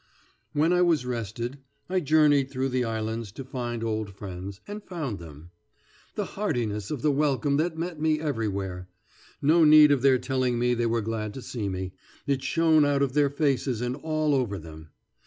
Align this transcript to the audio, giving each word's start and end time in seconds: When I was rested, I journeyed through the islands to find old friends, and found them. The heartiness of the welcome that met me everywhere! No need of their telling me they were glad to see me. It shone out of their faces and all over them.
When 0.53 0.73
I 0.73 0.81
was 0.81 1.05
rested, 1.05 1.59
I 1.87 1.99
journeyed 1.99 2.49
through 2.49 2.69
the 2.69 2.83
islands 2.83 3.31
to 3.33 3.43
find 3.45 3.83
old 3.83 4.09
friends, 4.09 4.59
and 4.67 4.83
found 4.83 5.19
them. 5.19 5.51
The 6.15 6.25
heartiness 6.25 6.89
of 6.89 7.03
the 7.03 7.11
welcome 7.11 7.57
that 7.57 7.77
met 7.77 7.99
me 8.01 8.19
everywhere! 8.19 8.89
No 9.43 9.63
need 9.63 9.91
of 9.91 10.01
their 10.01 10.17
telling 10.17 10.57
me 10.57 10.73
they 10.73 10.87
were 10.87 11.01
glad 11.01 11.35
to 11.35 11.41
see 11.43 11.69
me. 11.69 11.93
It 12.25 12.41
shone 12.41 12.83
out 12.83 13.03
of 13.03 13.13
their 13.13 13.29
faces 13.29 13.79
and 13.79 13.95
all 13.97 14.33
over 14.33 14.57
them. 14.57 14.89